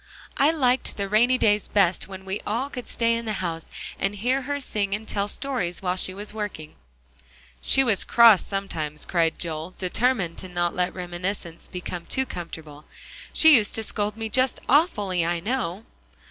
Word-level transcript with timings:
"I 0.37 0.49
liked 0.49 0.97
the 0.97 1.07
rainy 1.07 1.37
days 1.37 1.67
best 1.67 2.07
when 2.07 2.25
we 2.25 2.39
all 2.47 2.71
could 2.71 2.87
stay 2.87 3.13
in 3.13 3.25
the 3.25 3.33
house, 3.33 3.67
and 3.99 4.15
hear 4.15 4.41
her 4.41 4.59
sing 4.59 4.95
and 4.95 5.07
tell 5.07 5.27
stories 5.27 5.83
while 5.83 5.95
she 5.95 6.11
was 6.11 6.33
working." 6.33 6.73
"She 7.61 7.83
was 7.83 8.03
cross 8.03 8.43
sometimes," 8.43 9.05
cried 9.05 9.37
Joel, 9.37 9.75
determined 9.77 10.41
not 10.55 10.69
to 10.69 10.75
let 10.75 10.95
reminiscences 10.95 11.67
become 11.67 12.07
too 12.07 12.25
comfortable; 12.25 12.85
"she 13.31 13.53
used 13.55 13.75
to 13.75 13.83
scold 13.83 14.17
me 14.17 14.27
just 14.27 14.59
awfully, 14.67 15.23
I 15.23 15.39
know." 15.39 15.83